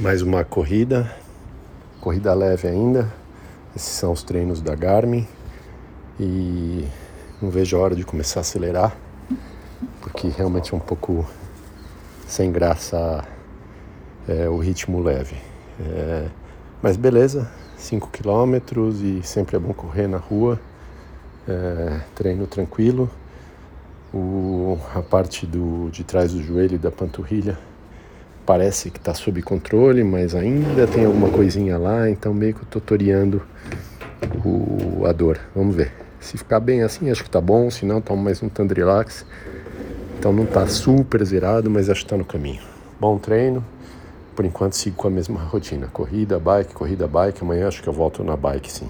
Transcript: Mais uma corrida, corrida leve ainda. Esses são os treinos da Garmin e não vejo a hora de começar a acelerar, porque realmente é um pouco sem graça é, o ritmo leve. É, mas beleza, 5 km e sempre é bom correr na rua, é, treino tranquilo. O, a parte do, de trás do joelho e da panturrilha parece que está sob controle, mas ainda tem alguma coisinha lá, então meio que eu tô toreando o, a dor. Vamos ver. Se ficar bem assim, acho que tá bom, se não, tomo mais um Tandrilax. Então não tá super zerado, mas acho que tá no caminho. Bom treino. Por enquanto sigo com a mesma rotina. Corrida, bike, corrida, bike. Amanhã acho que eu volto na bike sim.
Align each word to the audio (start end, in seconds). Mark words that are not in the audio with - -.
Mais 0.00 0.22
uma 0.22 0.44
corrida, 0.44 1.12
corrida 2.00 2.32
leve 2.32 2.68
ainda. 2.68 3.12
Esses 3.74 3.88
são 3.88 4.12
os 4.12 4.22
treinos 4.22 4.60
da 4.60 4.72
Garmin 4.76 5.26
e 6.20 6.86
não 7.42 7.50
vejo 7.50 7.76
a 7.76 7.80
hora 7.80 7.96
de 7.96 8.04
começar 8.04 8.38
a 8.38 8.42
acelerar, 8.42 8.96
porque 10.00 10.28
realmente 10.28 10.72
é 10.72 10.76
um 10.76 10.80
pouco 10.80 11.28
sem 12.28 12.52
graça 12.52 13.24
é, 14.28 14.48
o 14.48 14.58
ritmo 14.58 15.02
leve. 15.02 15.34
É, 15.80 16.28
mas 16.80 16.96
beleza, 16.96 17.50
5 17.76 18.08
km 18.10 18.54
e 19.02 19.20
sempre 19.24 19.56
é 19.56 19.58
bom 19.58 19.72
correr 19.72 20.06
na 20.06 20.18
rua, 20.18 20.60
é, 21.48 22.02
treino 22.14 22.46
tranquilo. 22.46 23.10
O, 24.14 24.78
a 24.94 25.02
parte 25.02 25.44
do, 25.44 25.90
de 25.90 26.04
trás 26.04 26.32
do 26.32 26.40
joelho 26.40 26.76
e 26.76 26.78
da 26.78 26.92
panturrilha 26.92 27.58
parece 28.48 28.90
que 28.90 28.96
está 28.96 29.12
sob 29.12 29.42
controle, 29.42 30.02
mas 30.02 30.34
ainda 30.34 30.86
tem 30.86 31.04
alguma 31.04 31.28
coisinha 31.28 31.76
lá, 31.76 32.08
então 32.08 32.32
meio 32.32 32.54
que 32.54 32.62
eu 32.62 32.66
tô 32.70 32.80
toreando 32.80 33.42
o, 34.42 35.04
a 35.04 35.12
dor. 35.12 35.38
Vamos 35.54 35.76
ver. 35.76 35.92
Se 36.18 36.38
ficar 36.38 36.58
bem 36.58 36.82
assim, 36.82 37.10
acho 37.10 37.22
que 37.22 37.28
tá 37.28 37.42
bom, 37.42 37.70
se 37.70 37.84
não, 37.84 38.00
tomo 38.00 38.22
mais 38.22 38.42
um 38.42 38.48
Tandrilax. 38.48 39.26
Então 40.18 40.32
não 40.32 40.46
tá 40.46 40.66
super 40.66 41.22
zerado, 41.26 41.70
mas 41.70 41.90
acho 41.90 42.04
que 42.04 42.08
tá 42.08 42.16
no 42.16 42.24
caminho. 42.24 42.62
Bom 42.98 43.18
treino. 43.18 43.62
Por 44.34 44.46
enquanto 44.46 44.72
sigo 44.72 44.96
com 44.96 45.08
a 45.08 45.10
mesma 45.10 45.40
rotina. 45.40 45.86
Corrida, 45.88 46.38
bike, 46.38 46.72
corrida, 46.72 47.06
bike. 47.06 47.42
Amanhã 47.42 47.68
acho 47.68 47.82
que 47.82 47.88
eu 47.88 47.92
volto 47.92 48.24
na 48.24 48.34
bike 48.34 48.72
sim. 48.72 48.88